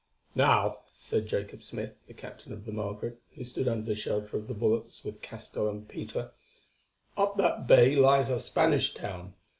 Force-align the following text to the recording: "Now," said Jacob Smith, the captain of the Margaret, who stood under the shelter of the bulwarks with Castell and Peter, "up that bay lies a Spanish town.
"Now," 0.33 0.79
said 0.91 1.27
Jacob 1.27 1.61
Smith, 1.61 1.93
the 2.07 2.15
captain 2.15 2.51
of 2.53 2.65
the 2.65 2.71
Margaret, 2.71 3.21
who 3.35 3.43
stood 3.43 3.67
under 3.67 3.85
the 3.85 3.93
shelter 3.93 4.35
of 4.35 4.47
the 4.47 4.55
bulwarks 4.55 5.03
with 5.03 5.21
Castell 5.21 5.69
and 5.69 5.87
Peter, 5.87 6.31
"up 7.15 7.37
that 7.37 7.67
bay 7.67 7.95
lies 7.95 8.31
a 8.31 8.39
Spanish 8.39 8.95
town. 8.95 9.35